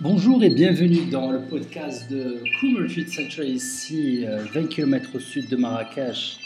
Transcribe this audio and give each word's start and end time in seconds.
Bonjour 0.00 0.44
et 0.44 0.50
bienvenue 0.50 1.06
dans 1.06 1.32
le 1.32 1.40
podcast 1.40 2.08
de 2.08 2.40
Cool 2.60 2.84
Retreat 2.84 3.08
Center 3.08 3.44
ici, 3.44 4.24
20 4.24 4.56
euh, 4.56 4.66
km 4.68 5.16
au 5.16 5.18
sud 5.18 5.48
de 5.48 5.56
Marrakech, 5.56 6.38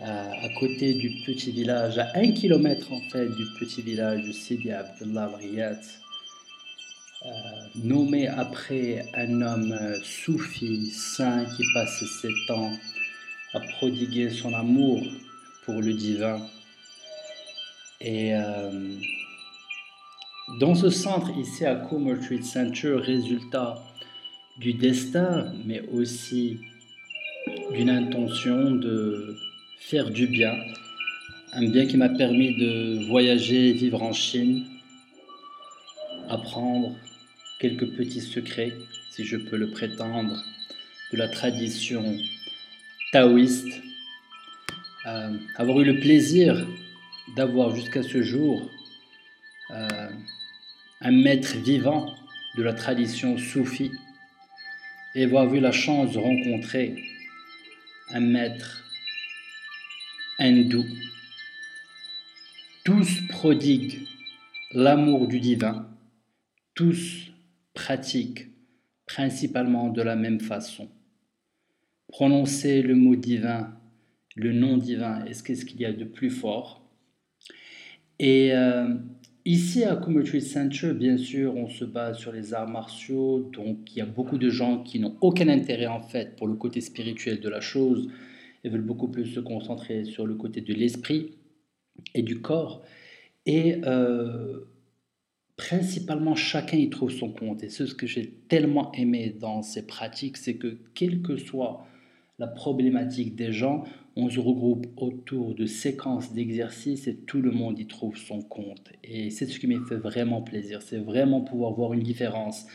euh, 0.00 0.04
à 0.04 0.48
côté 0.58 0.94
du 0.94 1.10
petit 1.26 1.52
village, 1.52 1.98
à 1.98 2.12
1 2.14 2.32
km 2.32 2.94
en 2.94 3.00
fait 3.10 3.26
du 3.26 3.44
petit 3.60 3.82
village 3.82 4.24
de 4.24 4.32
Sidi 4.32 4.72
Abdullah 4.72 5.30
euh, 7.26 7.28
nommé 7.74 8.26
après 8.26 9.04
un 9.14 9.42
homme 9.42 9.78
soufi, 10.02 10.86
saint 10.86 11.44
qui 11.44 11.62
passe 11.74 12.02
ses 12.22 12.32
temps 12.48 12.72
à 13.52 13.60
prodiguer 13.60 14.30
son 14.30 14.54
amour 14.54 15.02
pour 15.66 15.82
le 15.82 15.92
divin. 15.92 16.40
Et 18.00 18.32
dans 20.58 20.74
ce 20.74 20.88
centre, 20.88 21.30
ici 21.38 21.66
à 21.66 21.74
Coombe 21.74 22.08
Retreat 22.08 22.44
Center, 22.44 22.96
résultat 22.96 23.82
du 24.58 24.72
destin, 24.72 25.52
mais 25.66 25.82
aussi 25.92 26.58
d'une 27.72 27.90
intention 27.90 28.70
de 28.70 29.36
faire 29.78 30.10
du 30.10 30.26
bien. 30.26 30.54
Un 31.52 31.68
bien 31.68 31.86
qui 31.86 31.96
m'a 31.96 32.08
permis 32.08 32.56
de 32.56 33.06
voyager, 33.08 33.72
vivre 33.72 34.02
en 34.02 34.12
Chine, 34.12 34.64
apprendre 36.28 36.96
quelques 37.60 37.90
petits 37.96 38.22
secrets, 38.22 38.72
si 39.10 39.24
je 39.24 39.36
peux 39.36 39.56
le 39.56 39.70
prétendre, 39.70 40.42
de 41.12 41.18
la 41.18 41.28
tradition 41.28 42.16
taoïste. 43.12 43.82
Euh, 45.06 45.36
avoir 45.56 45.80
eu 45.80 45.84
le 45.84 46.00
plaisir 46.00 46.66
d'avoir 47.36 47.74
jusqu'à 47.76 48.02
ce 48.02 48.22
jour 48.22 48.70
euh, 49.70 50.08
un 51.00 51.12
maître 51.12 51.56
vivant 51.58 52.14
de 52.56 52.62
la 52.62 52.72
tradition 52.72 53.36
soufie 53.36 53.92
et 55.14 55.24
avoir 55.24 55.52
eu 55.54 55.60
la 55.60 55.72
chance 55.72 56.12
de 56.12 56.18
rencontrer 56.18 57.02
un 58.10 58.20
maître 58.20 58.84
hindou. 60.38 60.84
Tous 62.84 63.26
prodiguent 63.28 64.06
l'amour 64.72 65.26
du 65.26 65.40
divin, 65.40 65.88
tous 66.74 67.32
pratiquent 67.74 68.48
principalement 69.06 69.88
de 69.88 70.02
la 70.02 70.16
même 70.16 70.40
façon. 70.40 70.88
Prononcer 72.08 72.82
le 72.82 72.94
mot 72.94 73.16
divin, 73.16 73.76
le 74.34 74.52
nom 74.52 74.76
divin, 74.76 75.24
est-ce 75.24 75.42
qu'il 75.42 75.80
y 75.80 75.84
a 75.84 75.92
de 75.92 76.04
plus 76.04 76.30
fort? 76.30 76.82
Et 78.18 78.52
euh, 78.52 78.94
Ici 79.46 79.84
à 79.84 79.94
Community 79.94 80.40
Center, 80.40 80.92
bien 80.92 81.16
sûr, 81.16 81.54
on 81.54 81.68
se 81.68 81.84
base 81.84 82.18
sur 82.18 82.32
les 82.32 82.52
arts 82.52 82.68
martiaux, 82.68 83.48
donc 83.52 83.94
il 83.94 83.98
y 83.98 84.00
a 84.00 84.04
beaucoup 84.04 84.38
de 84.38 84.50
gens 84.50 84.82
qui 84.82 84.98
n'ont 84.98 85.16
aucun 85.20 85.48
intérêt 85.48 85.86
en 85.86 86.00
fait 86.00 86.34
pour 86.34 86.48
le 86.48 86.54
côté 86.54 86.80
spirituel 86.80 87.38
de 87.38 87.48
la 87.48 87.60
chose 87.60 88.10
et 88.64 88.68
veulent 88.68 88.80
beaucoup 88.80 89.06
plus 89.06 89.26
se 89.26 89.38
concentrer 89.38 90.04
sur 90.04 90.26
le 90.26 90.34
côté 90.34 90.62
de 90.62 90.74
l'esprit 90.74 91.36
et 92.12 92.22
du 92.22 92.40
corps. 92.40 92.82
Et 93.46 93.76
euh, 93.84 94.62
principalement, 95.56 96.34
chacun 96.34 96.78
y 96.78 96.90
trouve 96.90 97.12
son 97.12 97.30
compte. 97.30 97.62
Et 97.62 97.68
ce 97.68 97.84
que 97.84 98.08
j'ai 98.08 98.28
tellement 98.48 98.90
aimé 98.94 99.32
dans 99.38 99.62
ces 99.62 99.86
pratiques, 99.86 100.38
c'est 100.38 100.56
que 100.56 100.76
quelle 100.92 101.22
que 101.22 101.36
soit 101.36 101.86
la 102.38 102.46
problématique 102.46 103.34
des 103.34 103.52
gens, 103.52 103.84
on 104.14 104.28
se 104.28 104.40
regroupe 104.40 104.86
autour 104.96 105.54
de 105.54 105.66
séquences 105.66 106.32
d'exercices 106.32 107.06
et 107.06 107.16
tout 107.16 107.40
le 107.40 107.50
monde 107.50 107.78
y 107.78 107.86
trouve 107.86 108.16
son 108.16 108.42
compte. 108.42 108.92
Et 109.04 109.30
c'est 109.30 109.46
ce 109.46 109.58
qui 109.58 109.66
me 109.66 109.84
fait 109.84 109.96
vraiment 109.96 110.42
plaisir, 110.42 110.82
c'est 110.82 110.98
vraiment 110.98 111.40
pouvoir 111.40 111.72
voir 111.72 111.92
une 111.92 112.02
différence 112.02 112.66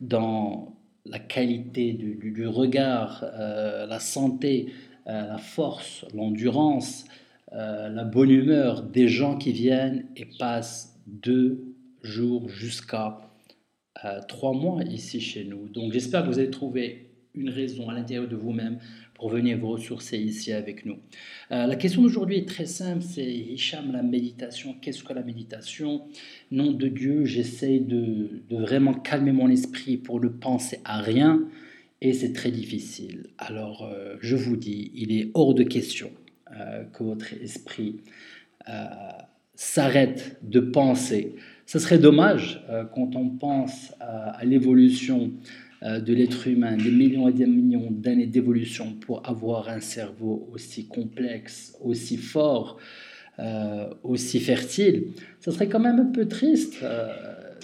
dans 0.00 0.76
la 1.06 1.18
qualité 1.18 1.92
du, 1.92 2.46
regard, 2.46 3.24
euh, 3.24 3.86
la 3.86 4.00
santé, 4.00 4.72
euh, 5.06 5.26
la 5.28 5.38
force, 5.38 6.04
l'endurance, 6.14 7.04
euh, 7.52 7.88
la 7.88 8.04
bonne 8.04 8.30
humeur 8.30 8.82
des 8.82 9.08
gens 9.08 9.36
qui 9.36 9.52
viennent 9.52 10.06
et 10.16 10.26
passent 10.38 10.98
deux 11.06 11.74
jours 12.02 12.48
jusqu'à 12.48 13.18
trois 14.28 14.52
mois 14.52 14.82
ici 14.84 15.20
chez 15.20 15.44
nous. 15.44 15.68
Donc 15.68 15.92
j'espère 15.92 16.22
que 16.22 16.28
vous 16.28 16.38
avez 16.38 16.50
trouvé 16.50 17.06
une 17.34 17.50
raison 17.50 17.88
à 17.88 17.94
l'intérieur 17.94 18.28
de 18.28 18.36
vous-même 18.36 18.78
pour 19.16 19.30
venir 19.30 19.58
vous 19.58 19.70
ressourcer 19.70 20.18
ici 20.18 20.52
avec 20.52 20.84
nous. 20.84 20.98
Euh, 21.50 21.66
la 21.66 21.76
question 21.76 22.02
d'aujourd'hui 22.02 22.36
est 22.38 22.48
très 22.48 22.66
simple, 22.66 23.02
c'est 23.02 23.24
Hicham, 23.24 23.92
la 23.92 24.02
méditation. 24.02 24.76
Qu'est-ce 24.80 25.02
que 25.02 25.12
la 25.14 25.22
méditation? 25.22 26.02
Nom 26.50 26.70
de 26.72 26.86
Dieu, 26.88 27.24
j'essaye 27.24 27.80
de, 27.80 28.42
vraiment 28.50 28.92
calmer 28.92 29.32
mon 29.32 29.48
esprit 29.48 29.96
pour 29.96 30.20
ne 30.20 30.28
penser 30.28 30.80
à 30.84 31.00
rien 31.00 31.42
et 32.02 32.12
c'est 32.12 32.34
très 32.34 32.50
difficile. 32.50 33.28
Alors 33.38 33.84
euh, 33.84 34.16
je 34.20 34.36
vous 34.36 34.56
dis, 34.56 34.92
il 34.94 35.12
est 35.18 35.30
hors 35.34 35.54
de 35.54 35.62
question 35.62 36.10
euh, 36.54 36.84
que 36.84 37.02
votre 37.02 37.32
esprit 37.34 38.00
s'arrête 39.54 40.38
de 40.42 40.58
penser. 40.58 41.36
Ce 41.66 41.78
serait 41.78 42.00
dommage 42.00 42.64
quand 42.92 43.14
on 43.14 43.28
pense 43.28 43.94
à 44.00 44.44
l'évolution 44.44 45.32
de 45.86 46.14
l'être 46.14 46.48
humain, 46.48 46.76
des 46.76 46.90
millions 46.90 47.28
et 47.28 47.32
des 47.32 47.46
millions 47.46 47.90
d'années 47.90 48.26
d'évolution 48.26 48.94
pour 48.94 49.28
avoir 49.28 49.68
un 49.68 49.80
cerveau 49.80 50.48
aussi 50.52 50.86
complexe, 50.86 51.76
aussi 51.82 52.16
fort, 52.16 52.78
euh, 53.38 53.88
aussi 54.02 54.40
fertile, 54.40 55.08
ça 55.40 55.52
serait 55.52 55.68
quand 55.68 55.80
même 55.80 56.00
un 56.00 56.10
peu 56.10 56.26
triste 56.26 56.78
euh, 56.82 57.12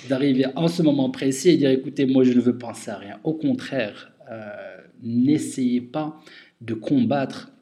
d'arriver 0.09 0.47
en 0.55 0.69
ce 0.69 0.83
moment 0.83 1.11
précis 1.11 1.51
et 1.51 1.57
dire 1.57 1.71
écoutez, 1.71 2.05
moi 2.07 2.25
je 2.25 2.33
ne 2.33 2.41
veux 2.41 2.59
penser 2.59 2.91
à 2.91 2.99
rien. 2.99 3.19
Au 3.25 3.35
contraire, 3.35 4.09
n'essayez 5.03 5.83
pas 5.83 6.19
de 6.63 6.73
combattre 6.73 7.53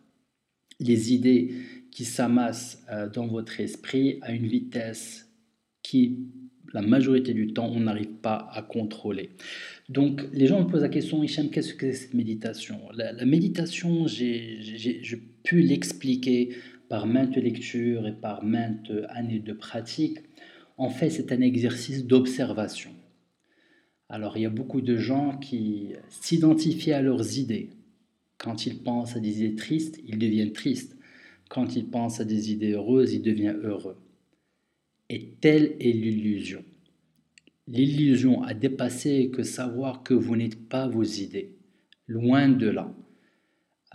les 0.78 1.12
idées 1.12 1.52
qui 1.90 2.04
s'amassent 2.04 2.84
dans 3.12 3.26
votre 3.26 3.58
esprit 3.60 4.18
à 4.22 4.32
une 4.32 4.46
vitesse 4.46 5.28
qui 5.82 6.28
la 6.72 6.82
majorité 6.82 7.34
du 7.34 7.52
temps, 7.52 7.70
on 7.74 7.80
n'arrive 7.80 8.12
pas 8.22 8.48
à 8.52 8.62
contrôler. 8.62 9.30
Donc, 9.88 10.22
les 10.32 10.46
gens 10.46 10.62
me 10.62 10.70
posent 10.70 10.82
la 10.82 10.88
question, 10.88 11.22
Hicham, 11.22 11.50
qu'est-ce 11.50 11.74
que 11.74 11.90
c'est 11.90 12.04
cette 12.04 12.14
méditation? 12.14 12.80
La, 12.94 13.24
méditation, 13.24 14.06
j'ai 14.06 15.22
pu 15.42 15.62
l'expliquer 15.62 16.50
par 16.88 17.06
maintes 17.06 17.36
lectures 17.36 18.06
et 18.06 18.12
par 18.12 18.44
maintes 18.44 18.92
années 19.08 19.40
de 19.40 19.52
pratique. 19.52 20.18
En 20.76 20.90
fait, 20.90 21.10
c'est 21.10 21.32
un 21.32 21.40
exercice 21.40 22.06
d'observation. 22.06 22.90
Alors, 24.08 24.36
il 24.36 24.42
y 24.42 24.46
a 24.46 24.50
beaucoup 24.50 24.80
de 24.80 24.96
gens 24.96 25.38
qui 25.38 25.92
s'identifient 26.08 26.92
à 26.92 27.02
leurs 27.02 27.38
idées. 27.38 27.70
Quand 28.38 28.66
ils 28.66 28.78
pensent 28.78 29.16
à 29.16 29.20
des 29.20 29.44
idées 29.44 29.54
tristes, 29.54 30.00
ils 30.06 30.18
deviennent 30.18 30.52
tristes. 30.52 30.96
Quand 31.48 31.76
ils 31.76 31.86
pensent 31.86 32.20
à 32.20 32.24
des 32.24 32.52
idées 32.52 32.72
heureuses, 32.72 33.12
ils 33.12 33.22
deviennent 33.22 33.60
heureux. 33.62 33.96
Et 35.12 35.34
telle 35.40 35.74
est 35.80 35.92
l'illusion. 35.92 36.64
L'illusion 37.66 38.44
a 38.44 38.54
dépassé 38.54 39.30
que 39.30 39.42
savoir 39.42 40.04
que 40.04 40.14
vous 40.14 40.36
n'êtes 40.36 40.68
pas 40.68 40.86
vos 40.86 41.02
idées. 41.02 41.56
Loin 42.06 42.48
de 42.48 42.68
là. 42.68 42.94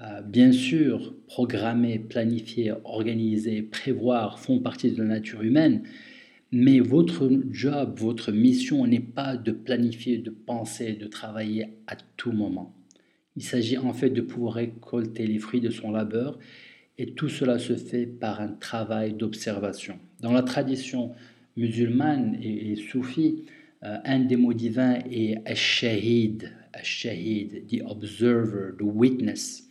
Euh, 0.01 0.21
bien 0.21 0.51
sûr, 0.51 1.15
programmer, 1.25 1.99
planifier, 1.99 2.73
organiser, 2.83 3.61
prévoir 3.61 4.39
font 4.39 4.59
partie 4.59 4.91
de 4.91 4.97
la 4.97 5.07
nature 5.07 5.41
humaine, 5.41 5.83
mais 6.51 6.81
votre 6.81 7.31
job, 7.49 7.97
votre 7.97 8.33
mission 8.33 8.85
n'est 8.85 8.99
pas 8.99 9.37
de 9.37 9.53
planifier, 9.53 10.17
de 10.17 10.31
penser, 10.31 10.93
de 10.93 11.07
travailler 11.07 11.77
à 11.87 11.95
tout 12.17 12.33
moment. 12.33 12.75
Il 13.37 13.43
s'agit 13.43 13.77
en 13.77 13.93
fait 13.93 14.09
de 14.09 14.21
pouvoir 14.21 14.55
récolter 14.55 15.25
les 15.27 15.39
fruits 15.39 15.61
de 15.61 15.69
son 15.69 15.91
labeur 15.91 16.39
et 16.97 17.13
tout 17.13 17.29
cela 17.29 17.59
se 17.59 17.75
fait 17.75 18.05
par 18.05 18.41
un 18.41 18.49
travail 18.49 19.13
d'observation. 19.13 19.99
Dans 20.21 20.31
la 20.31 20.43
tradition 20.43 21.11
musulmane 21.57 22.37
et, 22.41 22.75
soufie, 22.75 23.43
euh, 23.83 23.97
un 24.03 24.19
des 24.19 24.37
mots 24.37 24.53
divins 24.53 24.99
est 25.11 25.37
Ash-Shahid, 25.45 26.51
Ash-Shahid, 26.73 27.67
the 27.67 27.81
observer, 27.85 28.75
the 28.77 28.83
witness. 28.83 29.69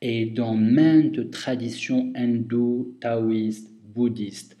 Et 0.00 0.26
dans 0.26 0.54
maintes 0.54 1.30
traditions 1.30 2.12
hindoues, 2.14 2.96
taoïstes, 3.00 3.72
bouddhistes, 3.94 4.56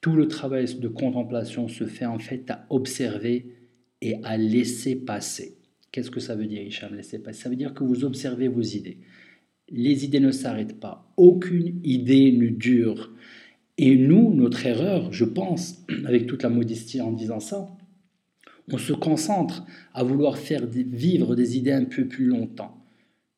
tout 0.00 0.14
le 0.14 0.28
travail 0.28 0.66
de 0.74 0.88
contemplation 0.88 1.68
se 1.68 1.86
fait 1.86 2.06
en 2.06 2.18
fait 2.18 2.50
à 2.50 2.66
observer 2.70 3.54
et 4.00 4.16
à 4.22 4.36
laisser 4.36 4.96
passer. 4.96 5.56
Qu'est-ce 5.90 6.10
que 6.10 6.20
ça 6.20 6.36
veut 6.36 6.46
dire, 6.46 6.62
Hicham, 6.62 6.94
laisser 6.94 7.18
passer? 7.18 7.42
Ça 7.42 7.48
veut 7.48 7.56
dire 7.56 7.74
que 7.74 7.82
vous 7.82 8.04
observez 8.04 8.48
vos 8.48 8.62
idées 8.62 8.98
les 9.70 10.04
idées 10.04 10.20
ne 10.20 10.30
s'arrêtent 10.30 10.80
pas. 10.80 11.12
Aucune 11.16 11.80
idée 11.84 12.32
ne 12.32 12.48
dure. 12.48 13.12
Et 13.76 13.96
nous, 13.96 14.34
notre 14.34 14.66
erreur, 14.66 15.12
je 15.12 15.24
pense, 15.24 15.84
avec 16.04 16.26
toute 16.26 16.42
la 16.42 16.48
modestie 16.48 17.00
en 17.00 17.12
disant 17.12 17.40
ça, 17.40 17.68
on 18.70 18.78
se 18.78 18.92
concentre 18.92 19.64
à 19.94 20.02
vouloir 20.02 20.36
faire 20.36 20.66
vivre 20.66 21.34
des 21.34 21.56
idées 21.56 21.72
un 21.72 21.84
peu 21.84 22.06
plus 22.06 22.26
longtemps. 22.26 22.84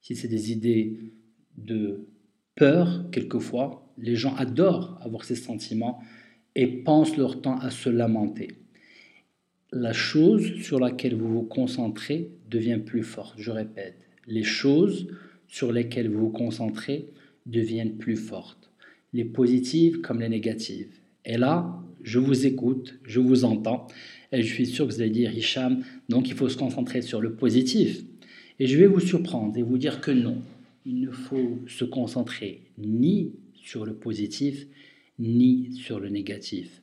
Si 0.01 0.17
c'est 0.17 0.29
des 0.29 0.51
idées 0.51 0.99
de 1.57 2.07
peur, 2.57 3.05
quelquefois, 3.13 3.87
les 3.99 4.17
gens 4.17 4.35
adorent 4.35 4.99
avoir 5.03 5.25
ces 5.25 5.37
sentiments 5.37 6.01
et 6.55 6.67
pensent 6.67 7.17
leur 7.17 7.41
temps 7.43 7.59
à 7.59 7.71
se 7.71 7.89
lamenter. 7.89 8.49
la 9.73 9.93
chose 9.93 10.61
sur 10.63 10.81
laquelle 10.81 11.15
vous 11.15 11.33
vous 11.33 11.43
concentrez 11.45 12.33
devient 12.51 12.81
plus 12.85 13.05
forte. 13.05 13.35
Je 13.39 13.53
répète, 13.53 14.09
les 14.27 14.43
choses 14.43 15.07
sur 15.51 15.73
lesquelles 15.73 16.09
vous 16.09 16.21
vous 16.21 16.31
concentrez 16.31 17.09
deviennent 17.45 17.99
plus 17.99 18.17
fortes. 18.17 18.71
Les 19.13 19.25
positives 19.25 20.01
comme 20.01 20.21
les 20.21 20.29
négatives. 20.29 20.95
Et 21.25 21.37
là, 21.37 21.83
je 22.03 22.19
vous 22.19 22.47
écoute, 22.47 22.99
je 23.03 23.21
vous 23.21 23.45
entends, 23.45 23.89
et 24.33 24.43
je 24.43 24.55
suis 24.55 24.67
sûr 24.67 24.87
que 24.87 24.93
vous 24.93 25.01
allez 25.01 25.11
dire, 25.11 25.37
Hicham, 25.37 25.83
donc 26.09 26.29
il 26.29 26.35
faut 26.35 26.49
se 26.49 26.57
concentrer 26.57 27.03
sur 27.03 27.21
le 27.21 27.35
positif. 27.35 28.05
Et 28.61 28.67
je 28.67 28.79
vais 28.79 28.87
vous 28.87 29.01
surprendre 29.01 29.57
et 29.59 29.63
vous 29.63 29.77
dire 29.77 30.01
que 30.01 30.13
non, 30.13 30.41
il 30.87 31.01
ne 31.01 31.11
faut 31.11 31.59
se 31.67 31.85
concentrer 31.85 32.63
ni 32.79 33.33
sur 33.55 33.85
le 33.85 33.95
positif, 33.95 34.67
ni 35.19 35.75
sur 35.75 35.99
le 35.99 36.09
négatif. 36.09 36.81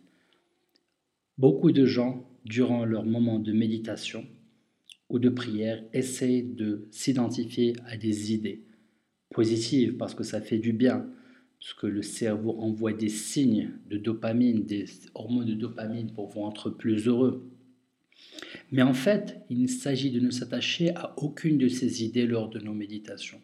Beaucoup 1.38 1.72
de 1.72 1.86
gens, 1.86 2.28
durant 2.44 2.86
leur 2.86 3.06
moment 3.06 3.40
de 3.40 3.52
méditation 3.52 4.26
ou 5.10 5.20
de 5.20 5.30
prière, 5.30 5.84
essaient 5.94 6.42
de 6.42 6.88
s'identifier 6.92 7.74
à 7.86 7.98
des 7.98 8.34
idées 8.34 8.64
positives 9.34 9.98
parce 9.98 10.16
que 10.16 10.24
ça 10.24 10.42
fait 10.42 10.58
du 10.58 10.74
bien, 10.74 11.10
parce 11.60 11.74
que 11.74 11.88
le 11.88 12.02
cerveau 12.02 12.60
envoie 12.60 12.94
des 12.94 13.10
signes 13.10 13.72
de 13.90 13.98
dopamine, 13.98 14.66
des 14.66 14.86
hormones 15.14 15.48
de 15.48 15.54
dopamine 15.54 16.12
pour 16.12 16.28
vous 16.28 16.42
rendre 16.42 16.70
plus 16.70 17.08
heureux. 17.08 17.50
Mais 18.72 18.82
en 18.82 18.94
fait, 18.94 19.42
il 19.50 19.70
s'agit 19.70 20.12
de 20.12 20.20
ne 20.20 20.30
s'attacher 20.30 20.94
à 20.96 21.14
aucune 21.18 21.58
de 21.58 21.68
ces 21.68 22.04
idées 22.04 22.28
lors 22.28 22.50
de 22.50 22.60
nos 22.60 22.74
méditations. 22.74 23.42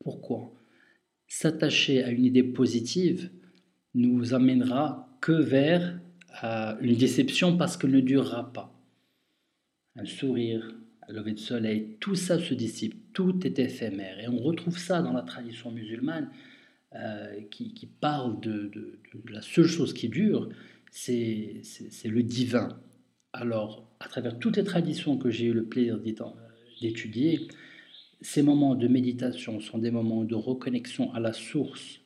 Pourquoi? 0.00 0.52
S'attacher 1.26 2.02
à 2.02 2.10
une 2.10 2.24
idée 2.24 2.42
positive 2.42 3.30
nous 3.94 4.34
amènera 4.34 5.08
que 5.20 5.32
vers 5.32 6.00
euh, 6.44 6.74
une 6.80 6.96
déception 6.96 7.56
parce 7.56 7.76
qu'elle 7.76 7.90
ne 7.90 8.00
durera 8.00 8.52
pas. 8.52 8.77
Un 9.98 10.04
sourire, 10.04 10.74
un 11.08 11.12
lever 11.12 11.32
de 11.32 11.38
soleil, 11.38 11.96
tout 12.00 12.14
ça 12.14 12.38
se 12.38 12.54
dissipe, 12.54 13.12
tout 13.12 13.44
est 13.44 13.58
éphémère. 13.58 14.20
Et 14.20 14.28
on 14.28 14.38
retrouve 14.38 14.78
ça 14.78 15.02
dans 15.02 15.12
la 15.12 15.22
tradition 15.22 15.72
musulmane 15.72 16.30
euh, 16.94 17.42
qui, 17.50 17.88
parle 18.00 18.40
de, 18.40 18.70
la 19.28 19.42
seule 19.42 19.66
chose 19.66 19.92
qui 19.92 20.08
dure, 20.08 20.48
c'est 20.90 21.62
le 22.04 22.22
divin. 22.22 22.80
Alors, 23.32 23.90
à 24.00 24.08
travers 24.08 24.38
toutes 24.38 24.56
les 24.56 24.64
traditions 24.64 25.18
que 25.18 25.30
j'ai 25.30 25.46
eu 25.46 25.52
le 25.52 25.64
plaisir 25.64 25.98
d'étudier, 26.80 27.48
ces 28.20 28.42
moments 28.42 28.74
de 28.74 28.88
méditation 28.88 29.60
sont 29.60 29.78
des 29.78 29.90
moments 29.90 30.24
de 30.24 30.34
reconnexion 30.34 31.12
à 31.12 31.20
la 31.20 31.32
source, 31.32 32.00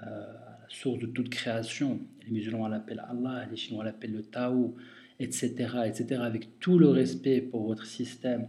euh, 0.00 0.04
à 0.04 0.58
la 0.62 0.68
source 0.68 0.98
de 1.00 1.06
toute 1.06 1.28
création. 1.28 2.00
Les 2.24 2.32
musulmans 2.32 2.68
l'appellent 2.68 3.04
Allah, 3.08 3.46
les 3.50 3.56
Chinois 3.56 3.84
l'appellent 3.84 4.14
le 4.14 4.22
Tao, 4.22 4.74
etc., 5.20 5.52
etc., 5.86 6.20
avec 6.22 6.58
tout 6.60 6.78
le 6.78 6.88
respect 6.88 7.40
pour 7.40 7.66
votre 7.66 7.86
système 7.86 8.48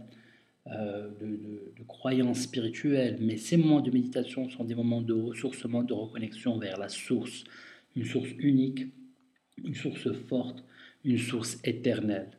euh, 0.68 1.08
de, 1.20 1.72
de, 1.78 1.82
croyances 1.86 2.40
spirituelles. 2.40 3.18
Mais 3.20 3.36
ces 3.36 3.56
moments 3.56 3.80
de 3.80 3.90
méditation 3.90 4.48
sont 4.50 4.64
des 4.64 4.74
moments 4.74 5.00
de 5.00 5.12
ressourcement, 5.12 5.82
de 5.84 5.94
reconnexion 5.94 6.58
vers 6.58 6.78
la 6.78 6.88
source, 6.88 7.44
une 7.94 8.04
source 8.04 8.30
unique, 8.38 8.86
une 9.64 9.74
source 9.74 10.12
forte, 10.28 10.64
une 11.04 11.18
source 11.18 11.58
éternelle. 11.64 12.30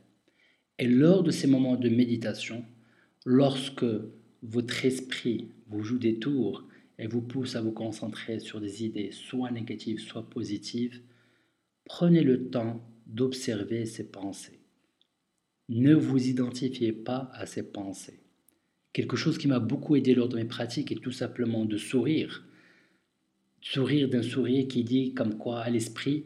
Et 0.77 0.87
lors 0.87 1.23
de 1.23 1.31
ces 1.31 1.47
moments 1.47 1.77
de 1.77 1.89
méditation, 1.89 2.65
lorsque 3.25 3.85
votre 4.43 4.85
esprit 4.85 5.49
vous 5.69 5.83
joue 5.83 5.97
des 5.97 6.19
tours 6.19 6.67
et 6.99 7.07
vous 7.07 7.21
pousse 7.21 7.55
à 7.55 7.61
vous 7.61 7.71
concentrer 7.71 8.39
sur 8.39 8.59
des 8.59 8.83
idées 8.83 9.11
soit 9.11 9.51
négatives, 9.51 9.99
soit 9.99 10.29
positives, 10.29 11.01
prenez 11.85 12.23
le 12.23 12.49
temps 12.49 12.81
d'observer 13.07 13.85
ces 13.85 14.11
pensées. 14.11 14.59
Ne 15.69 15.95
vous 15.95 16.27
identifiez 16.27 16.93
pas 16.93 17.29
à 17.33 17.45
ces 17.45 17.63
pensées. 17.63 18.19
Quelque 18.93 19.17
chose 19.17 19.37
qui 19.37 19.47
m'a 19.47 19.59
beaucoup 19.59 19.95
aidé 19.95 20.15
lors 20.15 20.29
de 20.29 20.37
mes 20.37 20.45
pratiques 20.45 20.91
est 20.91 21.01
tout 21.01 21.11
simplement 21.11 21.65
de 21.65 21.77
sourire. 21.77 22.45
Sourire 23.61 24.09
d'un 24.09 24.23
sourire 24.23 24.67
qui 24.67 24.83
dit 24.83 25.13
comme 25.13 25.37
quoi 25.37 25.59
à 25.59 25.69
l'esprit, 25.69 26.25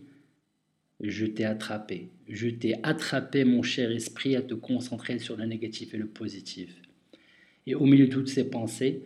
je 1.00 1.26
t'ai 1.26 1.46
attrapé. 1.46 2.12
Je 2.28 2.48
t'ai 2.48 2.76
attrapé, 2.84 3.44
mon 3.44 3.64
cher 3.64 3.92
esprit, 3.92 4.36
à 4.36 4.42
te 4.42 4.54
concentrer 4.54 5.18
sur 5.18 5.36
le 5.36 5.46
négatif 5.46 5.94
et 5.94 5.98
le 5.98 6.08
positif. 6.08 6.76
Et 7.66 7.76
au 7.76 7.86
milieu 7.86 8.08
de 8.08 8.12
toutes 8.12 8.30
ces 8.30 8.50
pensées, 8.50 9.06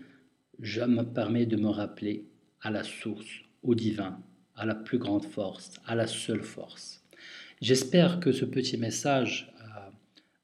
je 0.60 0.82
me 0.82 1.04
permets 1.04 1.46
de 1.46 1.56
me 1.56 1.70
rappeler 1.70 2.26
à 2.62 2.72
la 2.72 2.84
source, 2.84 3.42
au 3.64 3.76
divin, 3.76 4.20
à 4.56 4.66
la 4.66 4.76
plus 4.76 4.98
grande 4.98 5.26
force, 5.26 5.74
à 5.86 5.96
la 5.96 6.08
seule 6.08 6.44
force. 6.44 7.05
J'espère 7.62 8.20
que 8.20 8.32
ce 8.32 8.46
petit 8.46 8.78
message 8.78 9.54
euh, 9.60 9.66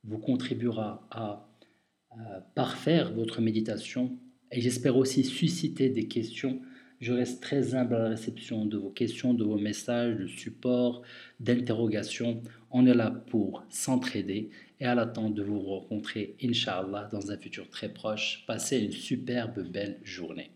vous 0.04 0.18
contribuera 0.18 1.08
à 1.12 1.48
parfaire 2.56 3.14
votre 3.14 3.40
méditation 3.40 4.18
et 4.52 4.60
j'espère 4.60 4.98
aussi 4.98 5.24
susciter 5.24 5.88
des 5.88 6.10
questions 6.10 6.60
je 7.02 7.14
reste 7.14 7.42
très 7.42 7.74
humble 7.74 7.96
à 7.96 8.00
la 8.00 8.10
réception 8.10 8.64
de 8.66 8.78
vos 8.78 8.92
questions, 8.92 9.34
de 9.34 9.44
vos 9.44 9.58
messages, 9.58 10.18
de 10.18 10.28
support, 10.28 11.02
d'interrogations. 11.40 12.44
On 12.70 12.86
est 12.86 12.94
là 12.94 13.10
pour 13.10 13.66
s'entraider 13.70 14.52
et 14.80 14.86
à 14.86 14.94
l'attente 14.94 15.34
de 15.34 15.42
vous 15.42 15.60
rencontrer, 15.60 16.36
Inch'Allah, 16.44 17.10
dans 17.12 17.32
un 17.32 17.38
futur 17.38 17.68
très 17.70 17.90
proche. 17.90 18.44
Passez 18.46 18.78
une 18.78 18.92
superbe 18.92 19.68
belle 19.68 20.00
journée. 20.04 20.52